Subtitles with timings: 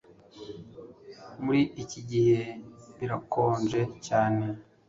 [1.43, 2.39] Muri iki gihe
[2.97, 4.45] birakonje cyane